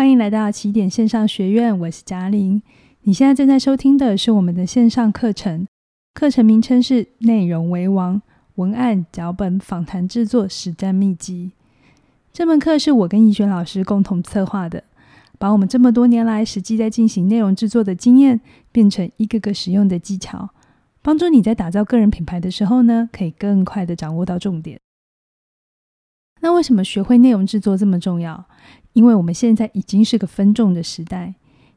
[0.00, 2.62] 欢迎来到起点线上学院，我是嘉玲。
[3.02, 5.66] 你现在正在收听的是我们的线上课程，
[6.14, 8.22] 课程名称是《内容为王：
[8.54, 11.32] 文案、脚本、访谈制作实战秘笈》。
[12.32, 14.82] 这门课是我跟怡璇老师共同策划的，
[15.38, 18.40] 把我们这么多年来实际在进行内容制作的经验，
[18.72, 20.48] 变成一个个实用的技巧，
[21.02, 24.80] 帮助你在打造个人品牌的时候呢，可以更快地掌握到重点。
[26.40, 28.46] 那为什么学会内容制作这么重要？
[28.92, 31.34] 因为我们现在已经是个分众的时代。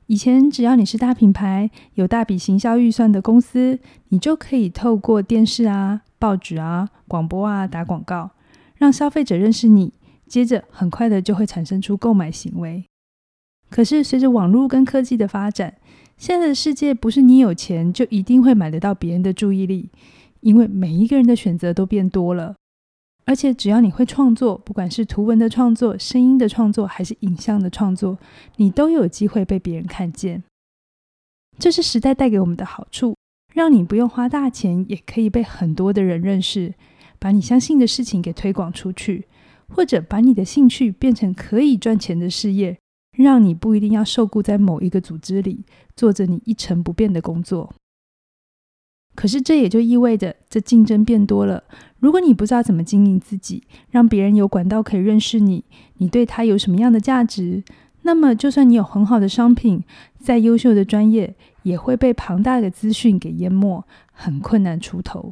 [0.07, 3.79] 以前只要你是大品牌、有大笔行销预算的公司，
[4.09, 8.31] 你就可以透过电视啊、报纸啊、广播啊打广告，
[8.75, 9.93] 让消费者认识你，
[10.27, 12.83] 接着很快的就会产生出购买行为。
[13.69, 15.75] 可是随着网络跟科技的发展，
[16.17, 19.89] 现在的世界不是你有钱就一定会买得到别人的注意力，
[20.41, 22.55] 因为每一个人的选择都变多了。
[23.25, 28.17] 而且只要你会创作，不管是图文的创作、声音的创作，还是影像的创作，
[28.57, 30.43] 你都有机会被别人看见。
[31.57, 33.15] 这是时代带给我们的好处，
[33.53, 36.73] 让你不用花大钱，也可以被很多的人认识，
[37.19, 39.27] 把你相信的事情给推广出去，
[39.69, 42.77] 或者把你的兴趣变成可以赚钱的事业，
[43.15, 45.63] 让你不一定要受雇在某一个组织里，
[45.95, 47.73] 做着你一成不变的工作。
[49.15, 51.63] 可是这也就意味着，这竞争变多了。
[51.99, 55.63] 如果你不知道怎么经营自己，让别人有管道可以认识你，
[55.97, 57.63] 你对他有什么样的价值，
[58.01, 59.83] 那么就算你有很好的商品，
[60.19, 65.31] 再优秀的专业，也会被庞大的资讯给淹没，很困难出头。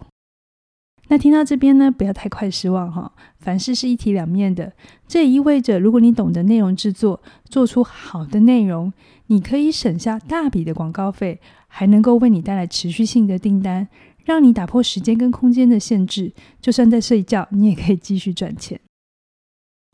[1.12, 3.12] 那听到这边呢，不要太快失望哈。
[3.38, 4.72] 凡事是一体两面的，
[5.10, 8.94] 这也意味着，如果你懂得内容制作，做出好的内容，
[9.28, 13.90] 你可以省下大笔的广告费，还能够为你带来持续性的订单，
[14.24, 18.80] 让你打破时间跟空间的限制，就算在睡觉，你也可以继续赚钱。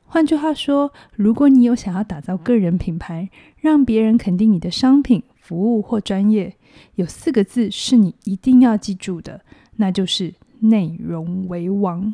[0.04, 3.28] 换句话说，如果你有想要打造个人品牌，
[3.60, 6.56] 让别人肯定你的商品、服务或专业，
[6.94, 9.42] 有四个字是你一定要记住的，
[9.78, 10.36] 那就是。
[10.62, 12.14] 内容为王。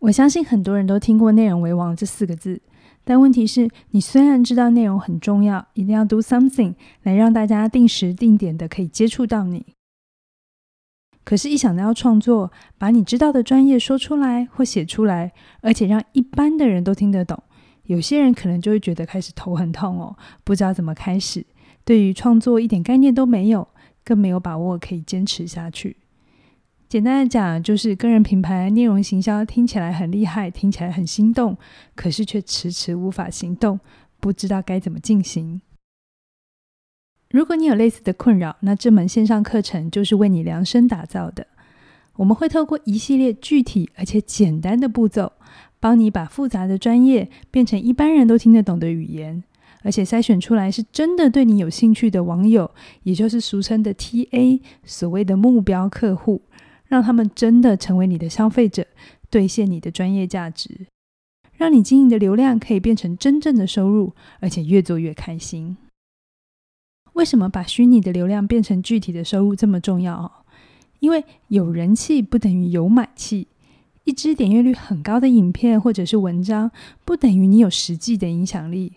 [0.00, 2.60] 我相信很多人都听过“内容为王”这四个字，
[3.02, 9.64] 但问题是，你虽然知道内容很重要，一定要 do something 来让大家定时定点的可以接触到你，
[11.24, 15.32] 可是，一想到要创作，把你知道的专业说出来或写出来，
[15.62, 17.42] 而且让一般的人都听得懂，
[17.84, 21.44] 有些人可能就会觉得开始头很痛哦，不知道怎么开始，
[21.84, 23.66] 对于创作一点概念都没有，
[24.04, 25.96] 更没有把握可以坚持下去。
[26.96, 31.54] 简单的讲，就是个人品牌内容行销听起来很厉害，听起来很心动，
[31.94, 33.78] 可是却迟迟无法行动，
[34.18, 35.60] 不知道该怎么进行。
[37.28, 41.46] 如果你有类似的困扰，那这门线上课程就是为你量身打造的。
[42.14, 45.32] 我们会透过一系列具体而且简单的步骤，
[45.78, 49.44] 帮你把复杂的专业变成一般人都听得懂的语言，
[49.82, 52.70] 而且筛选出来是真的对你有兴趣的网友，
[53.02, 56.40] 也就是俗称的 TA，所谓的目标客户。
[56.88, 58.86] 让他们真的成为你的消费者，
[59.30, 60.86] 兑现你的专业价值，
[61.56, 65.76] 让你经营的流量可以变成真正的收入，而且越做越开心。
[67.14, 70.44] 为什么把虚拟的流量变成具体的收入这么重要？
[71.00, 73.48] 因为有人气不等于有买气，
[74.04, 76.70] 一支点阅率很高的影片或者是文章，
[77.04, 78.92] 不等于你有实际的影响力。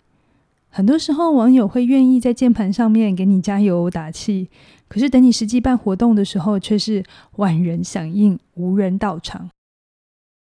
[0.69, 4.49] 很多时候，网友会愿意在键盘上面给你加油打气。
[4.87, 7.03] 可是等你实际办活动的时候，却是
[7.37, 9.49] 万人响应，无人到场。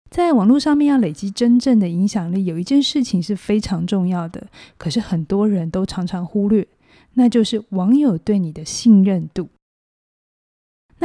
[0.10, 6.66] 在网络上面要累积真正的影响力，有一件事情是非常重要的，可是很多人都常常忽略，
[7.14, 9.50] 那就是网友对你的信任度。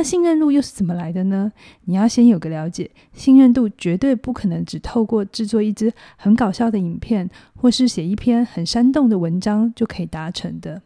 [0.01, 1.53] 那信任度又是怎么来的呢？
[1.85, 10.81] 你要先有个了解，信任度绝对不可能只透过制作一支很搞笑的影片，或是写一篇很煽动的文章就可以达成的。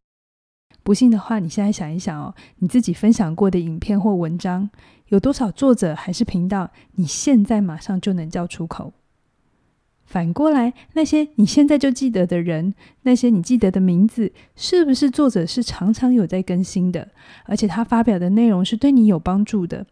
[0.82, 4.68] 不信的话，你现在想一想哦，你自己分享过的影片或文章，
[5.10, 8.92] 有多少作者还是频道，你现在马上就能叫出口？
[10.04, 17.10] 反过来，那些你现在就记得的人，那些你记得的名字，是不是作者是常常有在更新的？
[17.46, 19.86] 而且他发表的内容是对你有帮助的？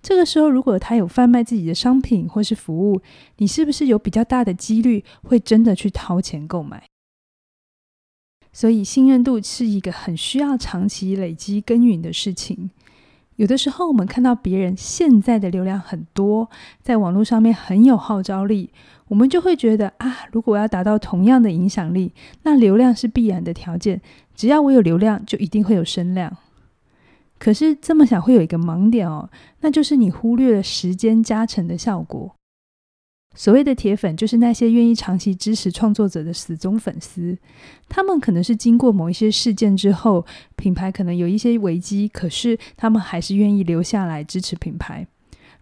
[0.00, 3.00] 这个时候，如果他有贩卖自己的商品或是服务，
[3.36, 6.84] 你是不是有比较大的几率会真的去掏钱购买？
[8.52, 12.70] 所以，信任度是一个很需要长期累积耕耘的事情。
[13.38, 16.50] 有的时候，我们看到别人现在的流量很多，
[16.82, 18.70] 在网络上面很有号召力，
[19.06, 22.12] 我们就会觉得啊，如果我要达到同样的影响力，
[22.42, 24.00] 那流量是必然的条件。
[24.34, 26.36] 只要我有流量，就一定会有声量。
[27.38, 29.30] 可是这么想会有一个盲点哦，
[29.60, 32.34] 那就是你忽略了时间加成的效果。
[33.38, 37.38] 所谓的铁粉，就是那些愿意长期支持创作者的死忠粉丝。
[37.88, 40.26] 他们可能是经过某一些事件之后，
[40.56, 45.06] 品牌可能有一些危机，可是他们还是愿意留下来支持品牌。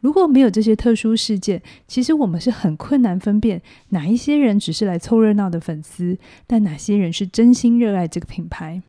[0.00, 8.80] 如果没有这些特殊事件，其实我们是很困难分辨哪一些人只是来凑热闹的粉丝，但哪些人是真心热爱这个品牌。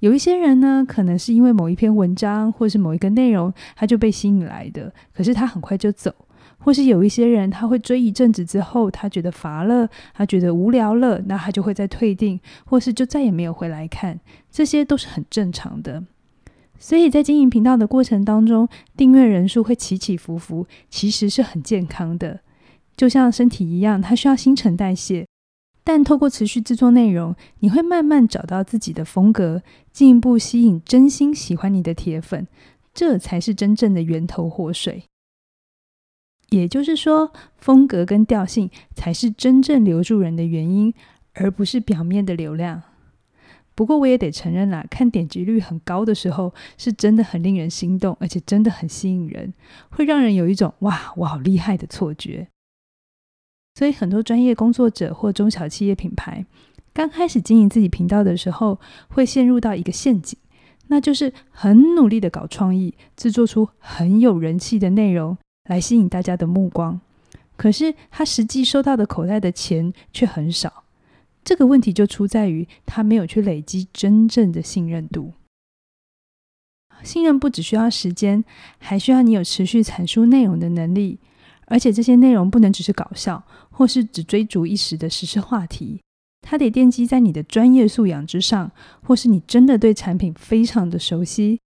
[0.00, 6.14] 有一些人呢，可能是因为某一篇文章或是某一个内容，他就被吸引来的，可是他很快就走。
[6.66, 14.18] 或是有一些人，他会追一阵子之后，他觉得乏了，他觉得无聊了，那他就会再退订，或是就再也没有回来看，
[14.50, 16.02] 这些都是很正常的。
[16.76, 22.40] 所以在经营频道的过程当中，订阅人数会起起伏伏，其实是很健康的，
[22.96, 25.24] 就像身体一样，它需要新陈代谢。
[25.84, 32.48] 但透过持续制作内容，你会慢慢找到自己的风格，进一步吸引真心喜欢你的铁粉，
[32.92, 35.04] 这才是真正的源头活水。
[36.50, 40.94] 也就是说，风格跟调性才是真正留住人的原因，
[41.34, 42.82] 而不是表面的流量。
[43.74, 49.52] 不过我也得承认啦，看点击率很高的时候，是真的很令人心动，而且真的很吸引人，
[49.90, 52.48] 会让人有一种“哇，我好厉害”的错觉。
[53.74, 56.46] 所以，很多专业工作者或中小企业品牌
[56.94, 60.38] 刚开始经营自己频道的时候，会陷入到一个陷阱，
[60.86, 67.00] 那就是很努力的搞创意，制作出很有人气的内容来吸引大家的目光。
[67.56, 70.84] 可是，他实际收到的口袋的钱却很少。
[71.44, 75.32] 这个问题就出在于他没有去累积真正的信任度。
[77.02, 78.44] 信任不只需要时间，
[78.78, 81.18] 还需要你有持续阐述内容的能力。
[81.66, 86.00] 而且这些内容不能只是搞笑，或是只追逐一时的时事话题，
[86.42, 88.70] 它得奠基在你的专业素养之上，
[89.02, 91.58] 或是你真的对产品非常的熟悉，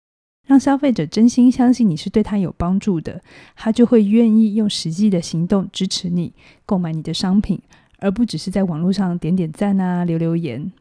[0.50, 3.22] 让消费者真心相信你是对他有帮助的，
[3.54, 6.32] 他就会愿意用实际的行动支持你
[6.66, 7.62] 购买你的商品，
[8.00, 10.72] 而不只是在网络上点点赞啊、留留言。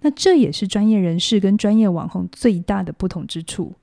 [0.00, 3.74] 那这也是专业人士跟专业网红最大的不同之处。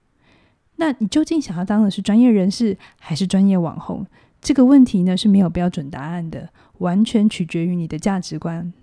[0.77, 4.07] 那你究竟想要当的是专业人士，还是专业网红？
[4.41, 6.49] 这个问题呢，是没有标准答案的，
[6.79, 8.73] 完全取决于你的价值观。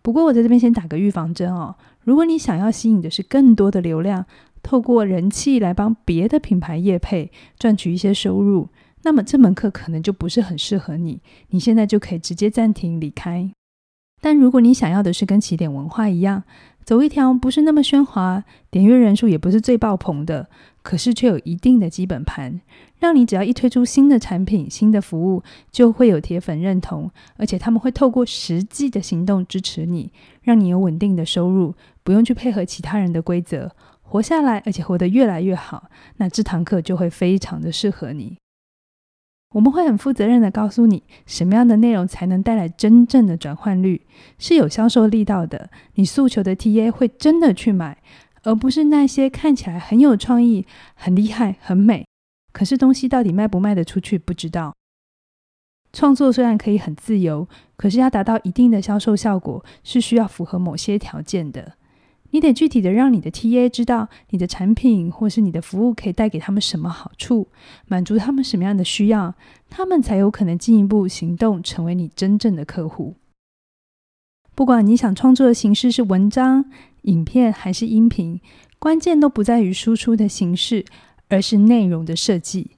[0.00, 4.24] 不过我在这边先打个预防针哦，如果你想要吸引的是更多的流量，
[4.66, 8.68] 透过人气来帮别的品牌业配赚取一些收入，
[9.04, 11.20] 那么这门课可能就不是很适合你。
[11.50, 13.48] 你现在就可以直接暂停离开。
[14.20, 16.42] 但如果你想要的是跟起点文化一样，
[16.84, 20.48] 走一条不是那么喧哗，点阅人数也不是最爆棚的，
[20.82, 22.60] 可是却有一定的基本盘，
[22.98, 30.10] 让你只要一推出新的产品、新的服务，就会有铁粉认同，而且他们会透过实际的行动支持你，
[30.42, 33.70] 让你有稳定的收入，不用去配合其他人的规则，
[34.08, 35.90] 活下来，而且活得越来越好。
[36.16, 38.38] 那这堂课就会非常的适合你。
[39.54, 44.06] 我们会很负责任地告诉你，什么样的内容才能带来真正的转换率，
[44.38, 45.70] 是有销售力道的。
[45.94, 48.02] 你诉求的 TA 会真的去买，
[48.42, 52.06] 而不是那些看起来很有创意、很厉害、很美，
[52.52, 54.74] 可是东西到底卖不卖得出去不知道。
[55.92, 61.74] 创作虽然可以很自由，可是要达到一定的销售效果，是需要符合某些条件的。
[62.36, 67.48] 你得具体的让你的 TA 知道你的产品或是你的服务可以带给他们什么好处，
[67.88, 69.34] 满足他们什么样的需要，
[69.70, 73.14] 他们才有可能进一步行动，成为你真正的客户。
[74.54, 76.66] 不管你想创作的形式是文章、
[77.02, 78.38] 影片还是音频，
[78.78, 80.84] 关键都不在于输出的形式，
[81.30, 82.72] 而是内容的设计。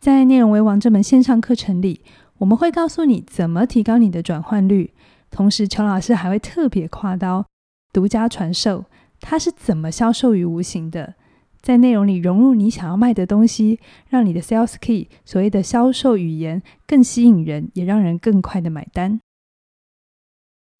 [0.00, 2.00] 在《内容为王》这门线上课程里，
[2.38, 4.90] 我们会告诉你怎么提高你的转换率，
[5.30, 7.46] 同时邱老师还会特别夸刀。
[7.92, 8.84] 独家传授，
[9.20, 11.14] 它是怎么销售于无形的？
[11.62, 19.18] 在内容里融入你想要卖的东西，让你的 sales key 所谓的销售语言更吸引人，也让人更快的买单。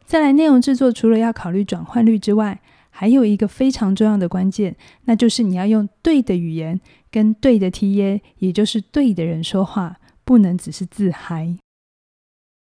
[0.05, 4.76] 再来，内容制作除了要考虑转换率之外，还有一个非常重要的关键，
[5.07, 11.57] 那就是你要用对的语言跟对的 TA，也就是对的人说话，不能只是自嗨。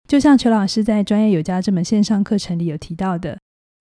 [0.07, 3.37] 就像邱老师在《专业有加》这门线上课程里有提到的。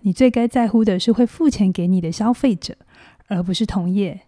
[0.06, 2.76] 你最该在乎的是会付钱给你的消费者，
[3.26, 4.20] 而不是同业。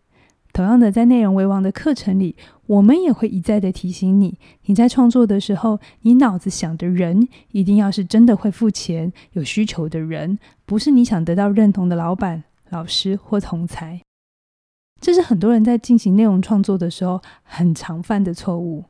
[0.52, 2.34] 同样的，在内容为王的课程里，
[2.66, 14.00] 我们也会一再的提醒你：你在创作的时候，你脑子想的人一定要是真的会付钱、有需求的人，不是你想得到认同的老板、老师或同才。
[15.00, 18.86] 这是很多人在进行内容创作的时候很常犯的错误。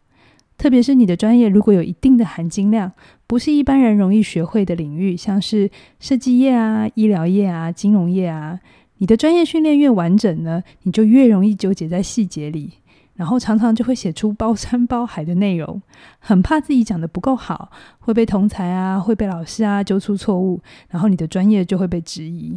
[0.59, 2.93] 特别是你的专业如果有一定的含金量，
[3.29, 8.59] 不是一般人容易学会的领域，像是设计业啊、医疗业啊、金融业啊，
[8.99, 12.73] 你的专业训练越完整呢，你就越容易纠结在细节里。
[13.15, 15.83] 然后常常就会写出包山包海的内容，
[16.21, 22.57] 很怕自己讲得不够好，会被同才啊，会被老师啊揪出错误，然后你的专业就会被质疑。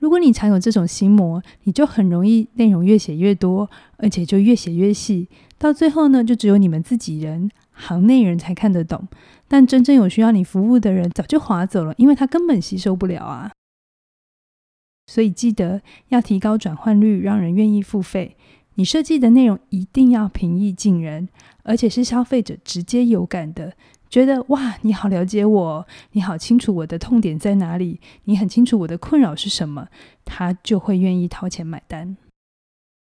[0.00, 5.28] 如果你常有这种心魔，你就很容易内容越写越多，而且就越写越细，
[5.62, 9.06] 到最后呢，就只有你们自己人、行内人才看得懂，
[9.46, 13.52] 但真正有需要你服务的人早就划走了，因为他根本吸收不了啊。
[15.06, 18.36] 所以记得要提高转换率，让人愿意付费。
[18.74, 21.28] 你设计的内容一定要平易近人，
[21.62, 23.74] 而且是消费者直接有感的，
[24.10, 29.86] 觉得哇，你好了解我，你好清楚我的痛点在哪里，你很清楚我的困扰是什么，
[30.24, 32.16] 他就会愿意掏钱买单。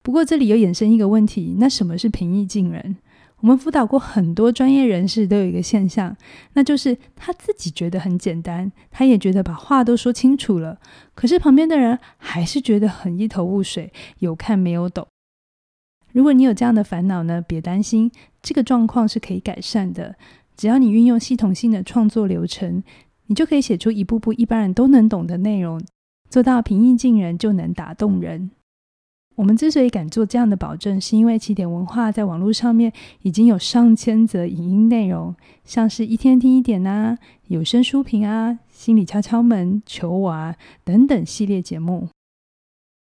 [0.06, 2.94] 不过这里又衍生一个问题，那什么是平易近人？
[3.40, 6.16] 我们辅导过很多专业人士，都有一个现象，
[6.52, 10.78] 那就是他自己觉得很简单，他也觉得把话都说清楚了，
[11.16, 15.08] 可是旁边的人还是觉得很一头雾水，有看没有懂。
[16.12, 20.14] 如果你有这样的烦恼呢，别担心，这个状况是可以改善的。
[20.56, 22.80] 只要你运用系统性的创作流程，
[23.26, 25.84] 你就可以写出一步步一般人都能懂的内容，
[26.30, 28.52] 做到平易近人，就能打动人。
[29.36, 32.90] 我们之所以敢做这样的保证，是因为起点文化在网络上面
[33.20, 42.08] 已经有上千则影音内容，像是一天听一点啊、有声书评啊、心理敲敲门、求我啊等等系列节目。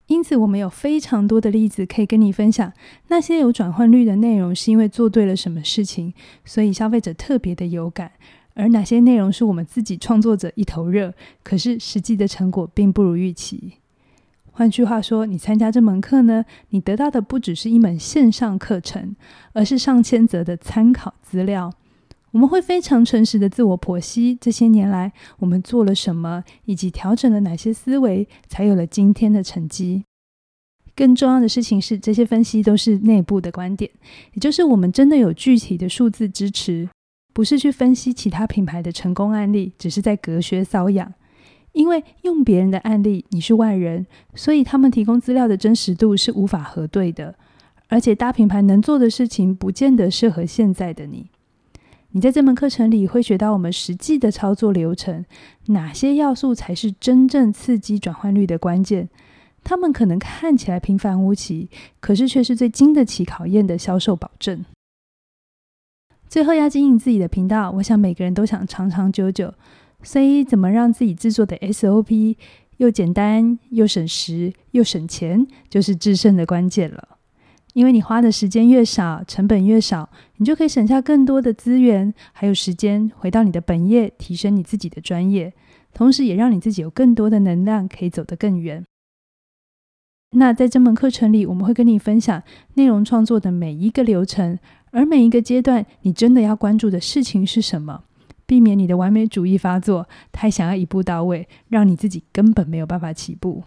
[0.07, 2.71] 因此，我们有非常多的例子可以跟你分享。
[3.07, 6.13] 那些有转换率的内容，是因为做对了什么事情，
[6.43, 8.09] 所以消费者特别的有感；
[8.53, 11.13] 而哪些内容是我们自己创作者一头热，
[11.43, 13.75] 可是实际的成果并不如预期。
[14.57, 19.13] 换句话说，你参加这门课呢，你得到的不只是一门线上课程，
[19.51, 21.73] 而是上千则的参考资料。
[22.31, 30.05] 我们会非常诚实的自我剖析，这些年来我们做了什么，以及调整了哪些思维，才有了今天的成绩。
[30.95, 33.91] 更重要的事情是，这些分析都是内部的观点，
[34.31, 36.87] 也就是我们真的有具体的数字支持，
[37.33, 41.13] 不是去分析其他品牌的成功案例，只是在隔靴搔痒。
[41.75, 47.35] 因为用别人的案例，你是外人，所以他们提供资料的真实度是无法核对的，
[47.89, 51.29] 而且大品牌能做的事情，不见得适合现在的你。
[52.11, 55.25] 你在这门课程里会学到我们实际的操作流程，
[55.65, 59.09] 哪些要素才是真正刺激转换率的关键？
[59.61, 64.63] 他们可能看起来平凡无奇，可是却是最经得起考验的销售保证。
[66.29, 69.53] 最后要经营自己的频道，我想每个人都想长长久久，
[70.05, 72.37] 所以怎么让自己制作的 SOP
[72.77, 77.17] 又简单又省时又省钱，就是制胜的关键了。
[77.73, 85.53] 因为你花的时间越少，成本越少，你就可以省下更多的资源，还有时间回到你的本业，提升你自己的专业，
[85.93, 88.85] 同时也让你自己有更多的能量，可以走得更远。
[90.37, 92.43] 那在这门课程里，我们会跟你分享
[92.75, 94.57] 内容创作的每一个流程，
[94.91, 98.03] 而每一个阶段，你真的要关注的事情是什么，
[98.45, 103.63] 避免你的完美主义发作，太想要一步到位，让你自己根本没有办法起步。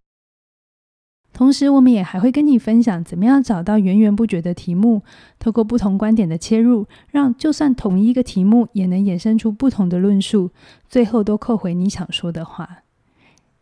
[1.31, 5.03] 同时，我们也还会跟你分享怎么样找到源源不绝的题目，
[5.39, 10.51] 透过不同观点的切入，让就算同一个题目也能衍生出不同的论述，
[10.89, 12.79] 最后都扣回你想说的话。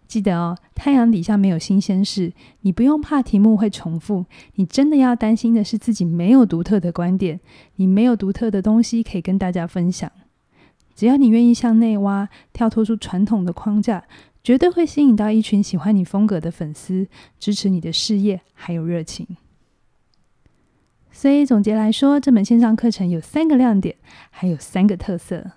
[0.07, 7.41] 记得哦，太阳底下没有新鲜事，你不用怕题目会重复，你真的要担心的是自己没有独特的观点，
[7.75, 10.11] 你没有独特的东西可以跟大家分享。
[10.97, 14.03] 只要你愿意向内挖，跳脱出传统的框架。
[14.43, 17.09] 绝对会吸引到一群喜欢你风格的粉丝，
[17.41, 19.27] 支持你的事业还有热情。
[21.11, 23.97] 所以总结来说，这门线上课程有三个亮点，
[24.31, 25.51] 还有三个特色。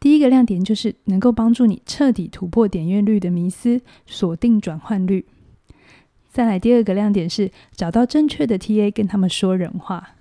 [0.00, 5.24] 第一个亮点就是能够帮助你彻底突破点阅率的迷思，锁定转换率。
[6.28, 10.15] 再来，第二个亮点是找到正确的 TA，跟他们说人话。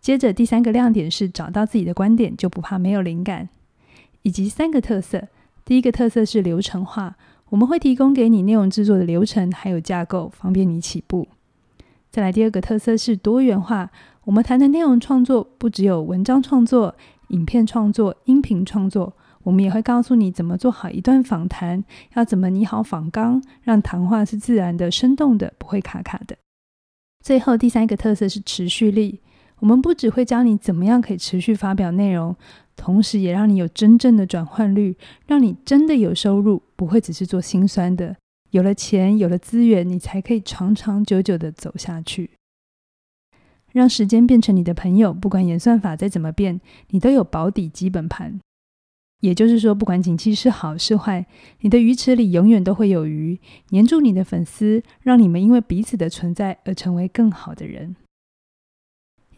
[0.00, 3.48] 接着，第三个亮点是找到自己的观点，就不怕没有灵感。
[4.22, 5.28] 以及三个特色。
[5.64, 7.16] 第一个特色是流程化，
[7.50, 11.28] 我们会提供给你内容制作的流程还有架构，方便你起步。
[12.10, 13.90] 再来，第二个特色是多元化，
[14.24, 16.96] 我们谈的内容创作不只有文章创作、
[17.28, 26.36] 影片创作、音频创作，我们也会告诉你怎么做好一段访谈，要怎么拟好访纲，让谈话是自然的、生动的，不会卡卡的。
[27.22, 29.20] 最后，第三个特色是持续力，
[29.60, 32.34] 我们不只会教你怎么样可以持续发表内容。
[32.76, 34.96] 同时，也让你有真正的转换率，
[35.26, 38.16] 让你真的有收入，不会只是做心酸的。
[38.50, 42.30] 有了钱，有了资源，你才可以长长久久的走下去。
[43.72, 46.60] 让时间变成你的朋友，不管演算法再怎么变，
[46.90, 48.38] 你都有保底基本盘。
[49.20, 51.26] 也就是说，不管景气是好是坏，
[51.62, 57.96] 你的鱼池里永远都会有鱼，黏住你的粉丝，让你们因为彼此的存在而成为更好的人。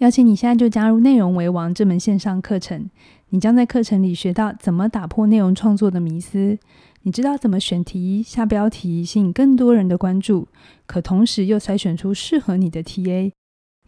[0.00, 2.88] 邀请你现在就加入《内容为王》这门线上课程。
[3.28, 6.58] 你将在课程里学到怎么打破内容创作的迷思，
[7.02, 10.48] 你知道怎么选题、下标题，吸引更多人的关注，
[10.86, 13.30] 可同时又筛选出适合你的 TA，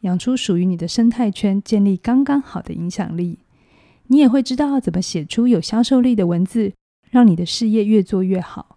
[0.03, 3.39] 养出属于你的生态圈，建立刚刚好的影响力。
[4.09, 6.75] 你也会知道怎么写出有销售力的文字，
[7.11, 8.72] 让你的事业越做越好。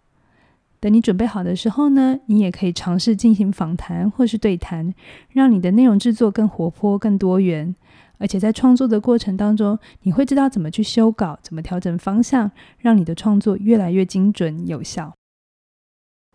[0.86, 4.94] 等你准备好的时候呢，你也可以尝试进行访谈或是对谈，
[5.32, 7.76] 让你的内容制作更活泼、更多元。
[8.20, 15.16] 而且在创作的过程当中，你会知道怎么去修稿、怎么调整方向，让你的创作越来越精准有效。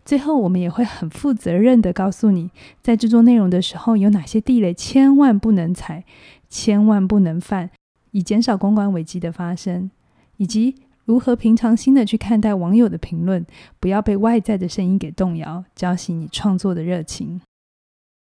[0.03, 6.03] 最后，我们也会很负责任地告诉你，在制作内容的时候有哪些地雷千万不能踩、
[6.49, 7.69] 千万不能犯，
[8.11, 9.89] 以减少公关危机的发生，
[10.35, 13.45] 以及如何平常心的去看待网友的评论，
[13.79, 17.41] 不要被外在的声音给动摇，浇熄你创作的热情。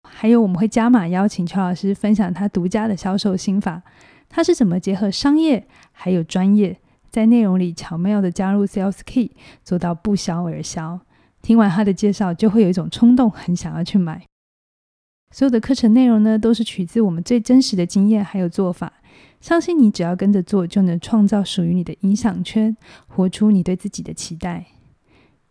[0.10, 3.82] 还有，我们会加码邀请邱老师分享他独家的销售心法，
[4.28, 9.32] 他是怎么结合商业还有专业，在内容里巧妙的加入 Sales Key，
[9.64, 11.00] 做到不销而销。
[11.42, 14.26] 听完他的介绍，就会有一种冲动，很想要去买。
[15.32, 18.94] 所有的课程内容呢，都是取自我们最真实的经验还有做法。
[19.42, 24.68] 相信你只要跟着做，就能创造属于你的影响圈，活出你对自己的期待。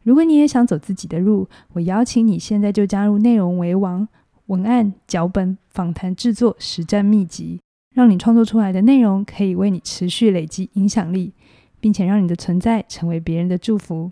[0.02, 4.08] 如果你也想走自己的路，我邀请你现在就加入内容为王
[4.46, 7.60] 文案、脚本、访谈制作实战秘籍，
[7.94, 11.32] 让你创作出来的内容可以为你持续累积影响力，
[11.80, 14.10] 并且让你的存在成为别人的祝福。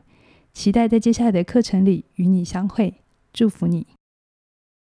[0.52, 2.94] 期待在接下来的课程里与你相会，
[3.32, 3.87] 祝福你。